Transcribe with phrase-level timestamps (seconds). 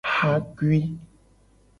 [0.13, 0.79] Xakui.